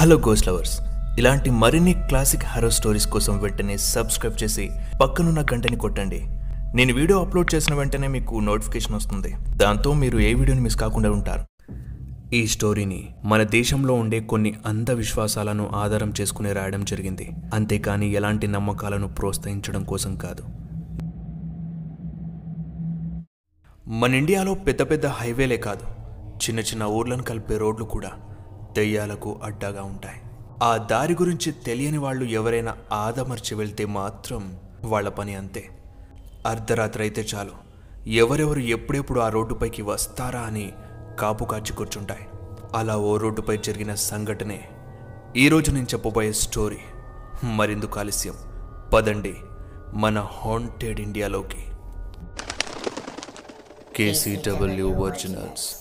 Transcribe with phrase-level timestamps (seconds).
[0.00, 0.80] Hello goes lovers
[1.18, 4.70] ఇలాంటి మరిన్ని classic horror stories కోసం వెంటనే సబ్స్క్రైబ్ చేసి
[5.02, 6.20] పక్కనున్న గంటని కొట్టండి.
[6.74, 9.34] నేను వీడియో అప్లోడ్ చేసిన వెంటనే మీకు నోటిఫికేషన్ వస్తుంది.
[9.56, 11.72] దాంతో మీరు ఏ వీడియోని మిస్ కాకుండా ఉంటారు.
[12.34, 17.30] ఈ స్టోరీని మన దేశంలో ఉండే కొన్ని అంధవిశ్వాసాలను ఆధారం చేసుకుని రాయడం జరిగింది.
[17.54, 20.42] అంతేకాని ఎలాంటి నమ్మకాలను ప్రోత్సహించడం కోసం కాదు.
[23.88, 25.86] మన ఇండియాలో పెద్ద పెద్ద హైవేలే కాదు.
[26.36, 28.10] చిన్న చిన్న ఊర్లను కలిపే రోడ్లు కూడా.
[28.72, 30.20] దెయ్యాలకు అడ్డాగా ఉంటాయి.
[30.62, 35.68] ఆ దారి గురించి తెలియని వాళ్ళు ఎవరైనా ఆదమర్చి వెళ్తే మాత్రం వాళ్ళ పని అంతే.
[36.46, 37.68] అర్ధరాత్రి అయితే చాలు.
[38.08, 40.72] ఎవరెవరు ఎప్పుడెప్పుడు ఆ రోడ్డుపైకి వస్తారా అని
[41.20, 42.28] కాపు కాచి కూర్చుంటాయి.
[42.74, 44.68] అలా ఓ రోడ్డుపై జరిగిన సంఘటనే
[45.36, 46.78] ఈరోజు నేను చెప్పబోయే స్టోరీ.
[47.44, 48.34] మరిందుకు ఆలస్యం.
[48.94, 49.34] పదండి.
[49.94, 51.64] మన haunted ఇండియాలోకి
[53.96, 55.76] KCW originals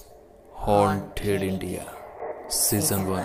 [0.58, 1.81] haunted India
[2.52, 3.23] season one.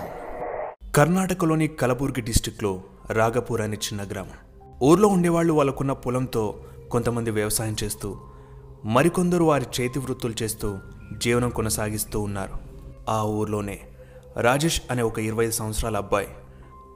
[0.94, 4.62] కర్ణాటకలోని కలబుర్గి డిస్టిక్లో రాగపూర్ అనే చిన్న గ్రామం.
[4.82, 8.16] ఊర్లో ఉండేవాళ్ళు వాళ్ళకున్న పొలంతో కొంతమంది వ్యవసాయం చేస్తూ
[8.84, 10.78] మరికొందరు వారి చేతి వృత్తులు చేస్తూ
[11.18, 12.52] జీవనం కొనసాగిస్తూ ఉన్నారు.
[13.08, 13.80] ఆ ఊర్లోనే
[14.40, 16.28] రాజేష్ అనే ఒక ఇరవై ఐదు సంవత్సరాల అబ్బాయి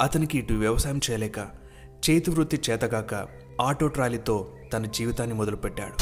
[0.03, 1.39] అతనికి ఇటు వ్యవసాయం చేయలేక
[2.11, 3.27] చేతి వృత్తి చేతగాక
[3.61, 5.95] ఆటో ట్రాలీతో తన జీవితాన్ని మొదలుపెట్టాడు.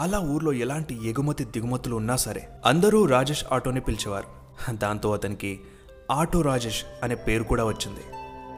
[0.00, 4.39] అలా ఊర్లో ఎలాంటి ఎగుమతి దిగుమతులు ఉన్నా సరే అందరూ రాజేష్ ఆటోని పిలిచేవారు.
[4.68, 5.60] దాంతో అతనికి
[6.10, 8.00] ఆటో రాజేష్ అనే పేరు కూడా వచ్చింది.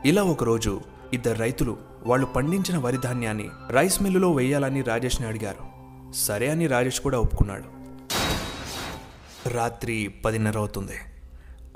[0.08, 0.80] ఇలా ఒకరోజు
[1.12, 5.72] ఇద్దరు రైతులు వాళ్ళు పండించిన వరి ధాన్యాన్ని రైస్ మిల్లులో వేయాలని రాజేష్ని అడిగారు.
[6.12, 7.64] సరే అని రాజేష్ కూడా ఒప్పుకున్నాడు.
[9.48, 10.92] రాత్రి పదిన్నర అవుతుంది.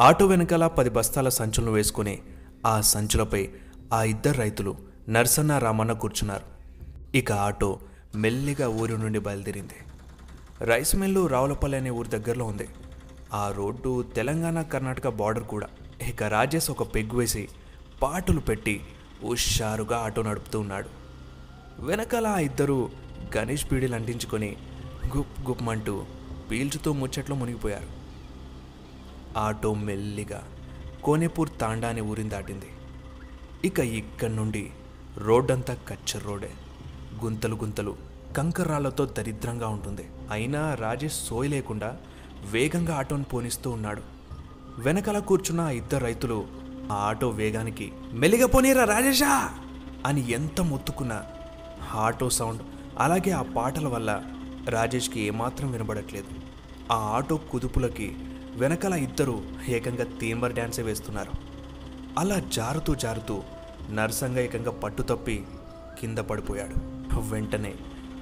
[0.00, 2.18] ఆటో వెనకాల పది బస్తాల సంచులను వేసుకుని
[2.66, 3.48] ఆ సంచులపై
[3.92, 4.76] ఆ ఇద్దరు రైతులు
[5.08, 6.44] నర్సన్న రామన్న కూర్చున్నారు.
[7.16, 7.80] ఇక ఆటో
[8.14, 9.74] మెల్లిగా ఊరి నుండి బయలుదేరింది.
[10.60, 12.68] రైస్ మిల్లు రావులపల్లి అనే ఊరి దగ్గరలో ఉంది.
[13.34, 15.66] ఆ రోడ్డు తెలంగాణ కర్ణాటక బార్డర్ కూడా.
[16.08, 17.48] ఇక రాజేష్ ఒక పెగ్గు వేసి
[18.02, 18.80] పాటలు పెట్టి
[19.24, 20.88] హుషారుగా ఆటో నడుపుతూ ఉన్నాడు.
[21.80, 22.90] వెనకాల ఆ ఇద్దరు
[23.36, 24.56] గణేష్ పీడీలు అంటించుకొని
[25.16, 26.04] గుప్ గుప్మంటూ
[26.50, 27.86] పీల్చుతూ ముచ్చట్లో మునిగిపోయారు.
[29.38, 30.44] ఆటో మెల్లిగా
[31.04, 32.66] కోనేపూర్ తాండా అనే ఊరిని దాటింది.
[33.64, 34.70] ఇక ఇక్కడి నుండి
[35.18, 36.50] రోడ్డంతా కచ్చర్ రోడే.
[37.24, 37.96] గుంతలు గుంతలు
[38.36, 40.08] కంకర్రాళ్ళతో దరిద్రంగా ఉంటుంది.
[40.30, 41.96] అయినా రాజేష్ సోయి లేకుండా
[42.52, 44.02] వేగంగా ఆటోను పోనిస్తూ ఉన్నాడు.
[44.78, 46.44] వెనకాల కూర్చున్న ఇద్దరు రైతులు
[46.92, 49.50] ఆ ఆటో వేగానికి మెలిగపోనీరా రాజేషా!
[50.06, 51.22] అని ఎంత మొత్తుకున్నా
[51.94, 52.62] ఆటో సౌండ్
[52.98, 54.22] అలాగే ఆ పాటల వల్ల
[54.68, 56.26] రాజేష్కి ఏమాత్రం వినబడట్లేదు.
[56.92, 58.16] ఆ ఆటో కుదుపులకి
[58.56, 61.32] వెనకల ఇద్దరు ఏకంగా తీంబర్ డ్యాన్సే వేస్తున్నారు.
[62.18, 63.42] అలా జారుతూ జారుతూ
[63.90, 65.44] నర్సంగా ఏకంగా పట్టు తప్పి
[66.00, 66.76] కింద పడిపోయాడు.
[67.20, 67.74] వెంటనే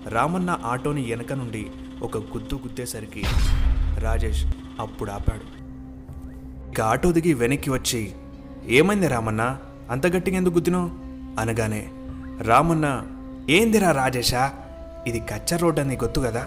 [0.08, 1.70] రామన్న ఆటోని వెనక నుండి
[2.02, 3.22] ఒక గుద్దు గుద్దేసరికి
[4.04, 4.46] రాజేష్
[4.80, 5.64] అప్పుడు ఆపాడు.
[6.70, 8.12] ఇక ఆటో దిగి వెనక్కి వచ్చి
[8.66, 9.58] ఏమైంది రామన్న?
[9.90, 10.90] అంత గట్టిగా ఎందుకు గుద్దినావు?
[11.40, 11.90] అనగానే
[12.42, 13.02] రామన్న
[13.50, 14.52] ఏందిరా రాజేషా?
[15.06, 16.46] ఇది కచ్చ రోడ్ అని గొత్తు కదా.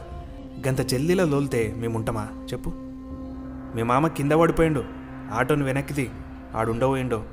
[0.67, 2.27] గంత చెల్లిలో లోల్తే మేముంటామా?
[2.51, 2.71] చెప్పు.
[3.75, 4.83] మీ మామ కింద పడిపోయిండు.
[5.33, 6.09] ఆటోని వెనక్కిది
[6.55, 7.23] ఆడుండబోయిండో.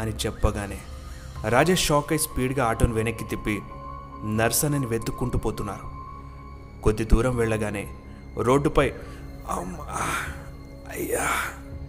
[0.00, 0.78] అని చెప్పగానే
[1.48, 3.60] రాజేష్ షాక్ అయి స్పీడ్గా ఆటోని వెనక్కి తిప్పి
[4.24, 6.02] నర్సనని వెతుక్కుంటూ పోతున్నారు.
[6.82, 7.86] కొద్ది దూరం వెళ్ళగానే
[8.36, 8.92] రోడ్డుపై
[9.48, 11.28] అయ్యా.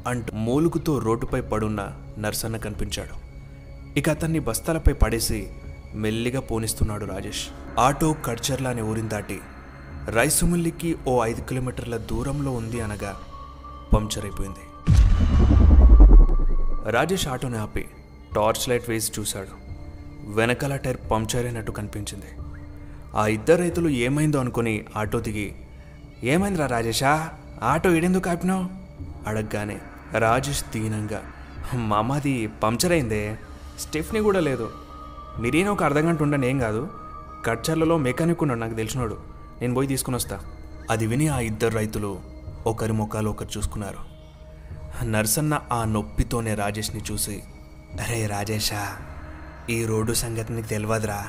[0.08, 3.24] అంటూ మూలుగుతో రోడ్డుపై పడున్న నర్సన్న కనిపించాడు.
[4.00, 5.52] ఇక అతన్ని బస్తాలపై పడేసి
[5.96, 7.48] మెల్లిగా పోనిస్తున్నాడు రాజేష్.
[7.80, 9.40] ఆటో కడ్చర్ల అనే ఊరిని దాటి
[10.10, 13.20] రైసుమిల్లికి ఓ ఐదు కిలోమీటర్ల దూరంలో ఉంది అనగా
[13.94, 14.90] పంక్చర్ అయిపోయింది
[16.92, 17.86] రాజేష్ ఆటోని ఆపి
[18.36, 19.48] టార్చ్ లైట్ వేసి చూశాడు.
[20.32, 22.26] వెనకాల టైర్ పంక్చర్ అయినట్టు కనిపించింది.
[23.16, 25.56] ఆ ఇద్దరు రైతులు ఏమైందో అనుకుని ఆటో దిగి
[26.24, 27.30] ఏమైందిరా రాజేషా?
[27.64, 28.66] ఆటో ఏడెందుకు ఆపినావు?
[29.30, 29.82] అడగగానే.
[30.18, 31.22] రాజేష్ దీనంగా.
[31.74, 33.38] మామది పంక్చర్ అయిందే.
[33.80, 34.72] స్టెఫ్ని కూడా లేదు.
[35.40, 36.90] మీరేనా ఒక అర్ధ గంట ఉండని ఏం కాదు.
[37.46, 39.18] కట్చర్లలో మెకానిక్ ఉన్నాడు నాకు తెలిసినోడు.
[39.62, 40.40] నేను పోయి తీసుకుని వస్తా.
[40.90, 42.20] అది విని ఆ ఇద్దరు రైతులు
[42.68, 44.14] ఒకరి ముఖాలు ఒకరు చూసుకున్నారు.
[45.06, 47.44] నర్సన్న ఆ నొప్పితోనే రాజేష్ని చూసి
[48.00, 48.98] అరే రాజేషా
[49.70, 51.26] ఈ రోడ్డు సంగతి నీకు తెలియదురా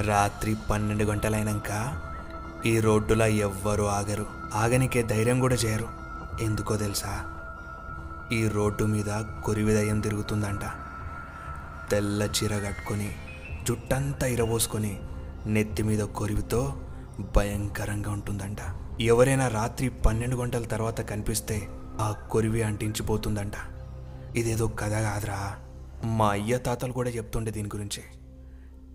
[0.00, 2.00] రాత్రి పన్నెండు గంటలైనాక
[2.66, 4.26] ఈ రోడ్డులో ఎవ్వరూ ఆగరు.
[4.54, 5.88] ఆగనికే ధైర్యం కూడా చేయరు.
[6.40, 7.24] ఎందుకో తెలుసా?
[8.32, 10.60] ఈ రోడ్డు మీద కొరివిదయం తిరుగుతుందంట.
[11.90, 13.16] తెల్ల చీర కట్టుకొని
[13.68, 15.00] జుట్టంతా ఇరబోసుకొని
[15.46, 16.80] నెత్తి మీద కొరివితో
[17.36, 18.58] భయంకరంగా ఉంటుందంట.
[19.00, 21.68] ఎవరైనా రాత్రి పన్నెండు గంటల తర్వాత కనిపిస్తే
[22.00, 23.52] ఆ కొరివి అంటించిపోతుందంట.
[24.36, 25.56] ఇదేదో కథ కాదురా.
[26.04, 28.02] మా అయ్య తాతలు కూడా చెప్తుండే దీని గురించి.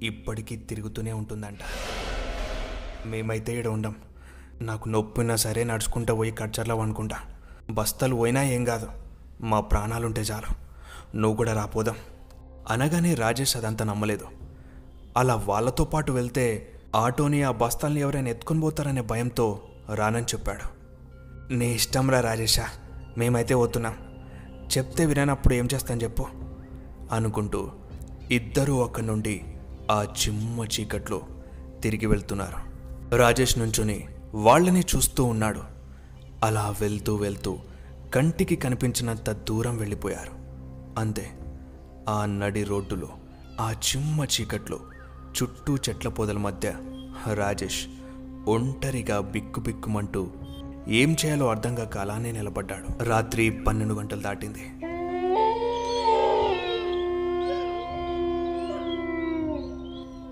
[0.07, 1.59] ఇప్పటికీ తిరుగుతూనే ఉంటుందంట.
[3.05, 3.95] మేమైతే ఈడ ఉండం.
[4.61, 7.17] నాకు నొప్పినా సరే నడుచుకుంటా పోయి కడ్చర్లో అనుకుంటా
[7.69, 8.87] బస్తాలు పోయినా ఏం కాదు.
[9.41, 10.71] మా ప్రాణాలుంటే చాలు.
[11.17, 11.95] నువ్వు కూడా రాపోదాం
[12.69, 14.25] అనగానే రాజేష్ అదంతా నమ్మలేదు.
[15.17, 19.61] అలా వాళ్ళతో పాటు వెళ్తే ఆటోని ఆ బస్తాల్ని ఎవరైనా ఎత్తుకొని పోతారనే భయంతో
[19.95, 20.81] రానని చెప్పాడు.
[21.53, 22.65] నీ ఇష్టంరా రాజేషా.
[23.17, 23.95] మేమైతే పోతున్నాం.
[24.77, 26.25] చెప్తే విననప్పుడు ఏం చేస్తాను చెప్పు.
[27.11, 27.71] అనుకుంటూ
[28.31, 29.41] ఇద్దరూ అక్కడి నుండి
[29.91, 31.21] ఆ చిమ్మ చీకట్లో
[31.83, 32.70] తిరిగి వెళ్తున్నారు.
[33.15, 35.61] రాజేష్ నుంచుని వాళ్ళని చూస్తూ ఉన్నాడు.
[36.43, 37.59] అలా వెళ్తూ వెళ్తూ
[38.15, 40.31] కంటికి కనిపించినంత దూరం వెళ్ళిపోయారు.
[40.99, 41.31] అంతే
[42.09, 43.09] ఆ నడి రోడ్డులో
[43.59, 44.79] ఆ చిమ్మ చీకట్లో
[45.41, 46.73] చుట్టూ చెట్ల పొదల మధ్య
[47.33, 47.87] రాజేష్
[48.47, 50.27] ఒంటరిగా బిక్కుబిక్కుమంటూ
[50.87, 53.03] ఏం చేయాలో అర్థం కాక అలానే నిలబడ్డాడు.
[53.03, 54.90] రాత్రి పన్నెండు గంటలు దాటింది.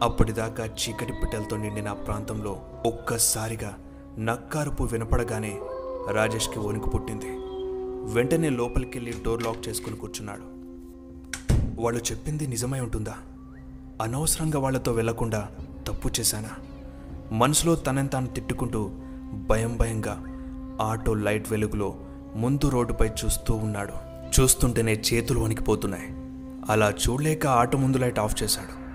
[0.03, 3.75] అప్పటిదాకా చీకటి పిట్టలతో నిండిన ఆ ప్రాంతంలో ఒక్కసారిగా
[4.19, 5.59] నక్కారుపు వినపడగానే
[6.11, 7.25] రాజేష్కి వణుకు పుట్టింది.
[8.13, 10.59] వెంటనే లోపలికెళ్ళి డోర్ లాక్ చేసుకుని కూర్చున్నాడు.
[11.81, 13.15] వాళ్ళు చెప్పింది నిజమై ఉంటుందా?
[14.01, 15.49] అనవసరంగా వాళ్ళతో వెళ్ళకుండా
[15.87, 16.49] తప్పు చేశానా?
[17.31, 18.89] మనసులో తనని తాను తిట్టుకుంటూ
[19.33, 20.23] భయం భయంగా
[20.81, 21.95] ఆటో లైట్ వెలుగులో
[22.35, 23.93] ముందు రోడ్డుపై చూస్తూ ఉన్నాడు.
[24.39, 26.07] చూస్తుంటేనే చేతులు వణికిపోతున్నాయి.
[26.71, 28.88] అలా చూడలేక ఆటో ముందు లైట్ ఆఫ్ చేశాడు.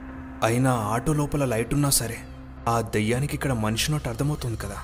[0.44, 2.16] అయినా ఆటో లోపల లైట్ ఉన్నా సరే
[2.68, 4.76] ఆ దెయ్యానికి ఇక్కడ మనిషినట్టు అర్థమవుతుంది కదా.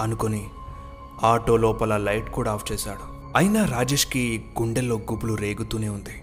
[0.00, 0.46] అనుకొని
[1.22, 3.32] ఆటో లోపల లైట్ కూడా ఆఫ్ చేశాడు.
[3.36, 6.22] అయినా రాజేష్కి గుండెల్లో గుబులు రేగుతూనే ఉంది.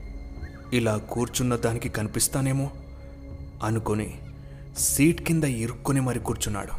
[0.73, 2.71] ఇలా కూర్చున్న దానికి కనిపిస్తానేమో
[3.63, 4.19] అనుకొని
[4.77, 6.71] సీట్ కింద ఇరుక్కుని మరి కూర్చున్నాడు.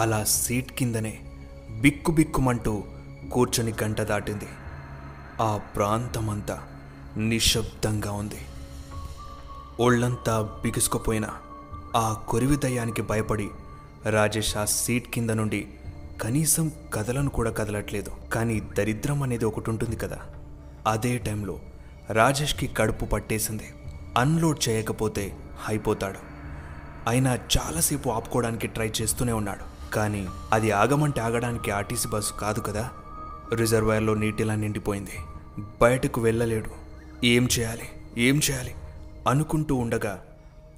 [0.00, 1.20] అలా సీట్ కిందనే
[1.80, 2.84] బిక్కు బిక్కుమంటూ
[3.32, 4.48] కూర్చొని గంట దాటింది.
[5.42, 6.62] ఆ ప్రాంతమంతా
[7.16, 8.38] నిశ్శబ్దంగా ఉంది.
[9.80, 11.28] ఒళ్ళంతా బిగుసుకుపోయిన
[11.96, 13.48] ఆ కొరివి దయ్యానికి భయపడి
[14.10, 15.68] రాజేష్ ఆ సీట్ కింద నుండి
[16.22, 18.10] కనీసం కదలను కూడా కదలట్లేదు.
[18.32, 20.18] కానీ దరిద్రం అనేది ఒకటి ఉంటుంది కదా.
[20.86, 21.58] అదే టైంలో
[22.10, 23.74] రాజేష్కి కడుపు పట్టేసింది.
[24.18, 25.36] అన్లోడ్ చేయకపోతే
[25.68, 26.18] అయిపోతాడు.
[27.08, 29.90] అయినా చాలాసేపు ఆపుకోవడానికి ట్రై చేస్తూనే ఉన్నాడు.
[29.90, 32.90] కానీ అది ఆగమంటే ఆగడానికి ఆర్టీసీ బస్సు కాదు కదా.
[33.54, 35.18] రిజర్వాయర్లో నీటిలా నిండిపోయింది.
[35.82, 36.70] బయటకు వెళ్ళలేడు.
[37.24, 37.88] ఏం చేయాలి?
[38.18, 38.74] ఏం చేయాలి?
[39.28, 40.22] అనుకుంటూ ఉండగా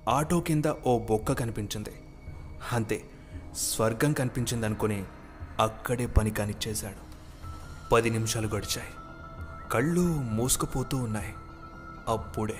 [0.08, 1.90] ఆటో కింద ఓ బొక్క కనిపించింది.
[2.72, 3.10] అంతే
[3.56, 5.04] స్వర్గం కనిపించింది అనుకుని
[5.60, 7.06] అక్కడే పని కానిచ్చేశాడు.
[7.93, 8.88] పది నిమిషాలు గడిచాయి.
[9.72, 11.34] కళ్ళు మూసుకుపోతూ ఉన్నాయి.
[12.08, 12.58] అప్పుడే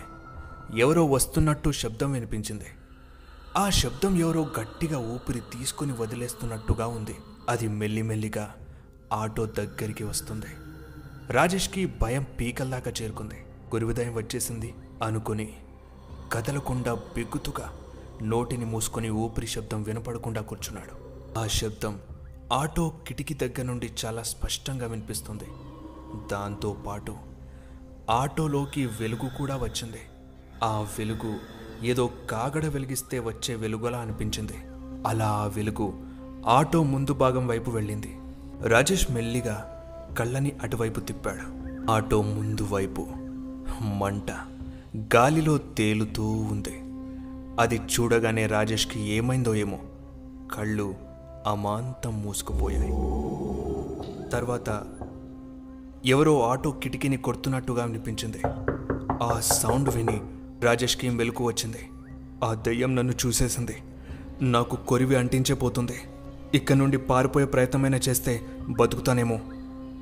[0.77, 2.67] ఎవరో వస్తున్నట్టు శబ్దం వినిపించింది.
[3.57, 7.17] ఆ శబ్దం ఎవరో గట్టిగా ఊపిరి తీసుకుని వదిలేస్తున్నట్టుగా ఉంది.
[7.49, 8.55] అది మెల్లిమెల్లిగా
[9.13, 10.47] ఆటో దగ్గరికి వస్తుంది.
[11.29, 13.35] రాజేష్కి భయం పీకల్లాగా చేరుకుంది.
[13.75, 15.57] గురువిదయం వచ్చేసింది అనుకుని
[16.33, 17.73] కదలకుండా బిగ్గుతుగా
[18.23, 21.07] నోటిని మూసుకొని ఊపిరి శబ్దం వినపడకుండా కూర్చున్నాడు.
[21.39, 22.01] ఆ శబ్దం
[22.53, 25.45] ఆటో కిటికీ దగ్గర నుండి చాలా స్పష్టంగా వినిపిస్తుంది.
[26.33, 27.17] దాంతో పాటు
[28.11, 29.99] ఆటోలోకి వెలుగు కూడా వచ్చింది.
[30.65, 31.37] ఆ వెలుగు
[31.85, 34.55] ఏదో కాగడ వెలిగిస్తే వచ్చే వెలుగులా అనిపించింది.
[35.07, 35.93] అలా ఆ వెలుగు
[36.47, 38.19] ఆటో ముందు భాగం వైపు వెళ్ళింది.
[38.69, 39.73] రాజేష్ మెల్లిగా
[40.19, 41.67] కళ్ళని అటువైపు తిప్పాడు.
[41.91, 43.07] ఆటో ముందు వైపు
[43.81, 44.56] మంట.
[44.97, 46.81] గాలిలో తేలుతూ ఉంది.
[47.61, 49.79] అది చూడగానే రాజేష్కి ఏమైందో ఏమో.
[50.55, 50.95] కళ్ళు
[51.47, 52.91] అమాంతం మూసుకుపోయాయి.
[54.31, 54.83] తర్వాత
[56.07, 58.41] ఎవరో ఆటో కిటికీని కొడుతున్నట్టుగా అనిపించింది.
[59.23, 60.21] ఆ సౌండ్ విని
[60.63, 61.89] రాజేష్కి వెలుకు వచ్చింది.
[62.45, 63.77] ఆ దయ్యం నన్ను చూసేసింది.
[64.43, 65.95] నాకు కొరివి అంటించే పోతుంది
[66.55, 69.41] ఇక్కడ నుండి పారిపోయే ప్రయత్నమైనా చేస్తే బతుకుతానేమో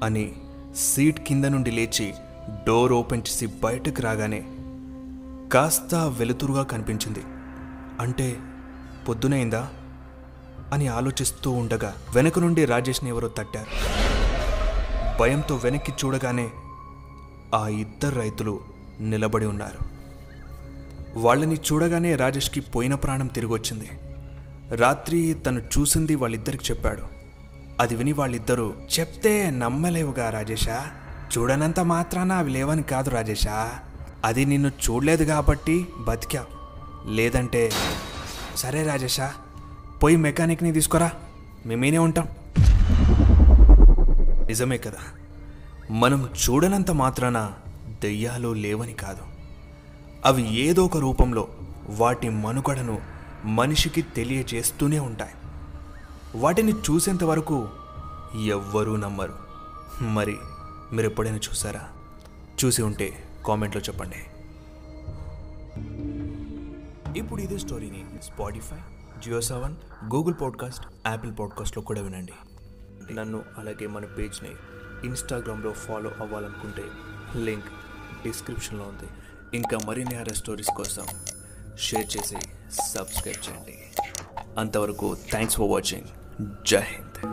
[0.05, 0.33] అని
[0.77, 2.15] సీట్ కింద నుండి లేచి
[2.67, 4.45] డోర్ ఓపెన్ చేసి బయటకు రాగానే
[5.55, 7.23] కాస్త వెలుతురుగా కనిపించింది.
[8.01, 8.37] అంటే
[9.09, 9.69] పొద్దునైందా
[10.73, 13.67] అని ఆలోచిస్తూ ఉండగా వెనక నుండి రాజేష్ని ఎవరో తట్టారు.
[15.21, 16.51] భయంతో వెనక్కి చూడగానే
[17.55, 18.61] ఆ ఇద్దరు రైతులు
[19.01, 19.79] నిలబడి ఉన్నారు.
[21.19, 23.91] వాళ్ళని చూడగానే రాజేష్కి పోయిన ప్రాణం తిరిగొచ్చింది.
[24.77, 27.03] రాత్రి తను చూసింది వాళ్ళిద్దరికి చెప్పాడు.
[27.81, 30.87] అది విని వాళ్ళిద్దరూ చెప్తే నమ్మలేవుగా రాజేషా?
[31.39, 33.79] చూడనంత మాత్రాన అవి లేవని కాదు రాజేషా?
[34.25, 36.47] అది నిన్ను చూడలేదు కాబట్టి బతికా.
[37.07, 37.73] లేదంటే
[38.57, 39.35] సరే రాజేషా
[40.03, 41.11] పోయి మెకానిక్ని తీసుకురా.
[41.67, 42.29] మేమేనే ఉంటాం.
[44.47, 44.99] నిజమే కదా.
[45.91, 47.53] మనం చూడనంత మాత్రాన
[48.03, 49.23] దెయ్యాలు లేవని కాదు.
[50.25, 51.49] అవి ఏదో ఒక రూపంలో
[51.89, 53.01] వాటి మనుగడను
[53.45, 55.33] మనిషికి తెలియజేస్తూనే ఉంటాయి.
[56.35, 57.69] వాటిని చూసేంత వరకు
[58.45, 59.35] ఎవ్వరూ నమ్మరు.
[60.03, 60.37] మరి
[60.93, 61.81] మీరు ఎప్పుడైనా చూసారా?
[62.65, 64.17] చూసి ఉంటే కామెంట్లో చెప్పండి.
[67.19, 68.77] ఇప్పుడు ఇదే స్టోరీని Spotify
[69.19, 69.77] Jio Saavn
[70.15, 72.33] Google podcast Apple పాడ్కాస్ట్లో కూడా వినండి.
[73.15, 74.51] నన్ను అలాగే మన పేజ్ని
[75.05, 76.83] ఇన్స్టాగ్రామ్లో ఫాలో అవ్వాలనుకుంటే
[77.37, 77.67] లింక్
[78.25, 79.09] డిస్క్రిప్షన్లో ఉంది.
[79.57, 81.07] ఇంకా మరిన్ని హారర్ స్టోరీస్ కోసం
[81.79, 82.37] షేర్ చేసి
[82.83, 83.79] సబ్స్క్రైబ్ చేయండి.
[84.59, 86.05] అంతవరకు థ్యాంక్స్ ఫర్ వాచింగ్
[86.67, 87.29] జై హింద్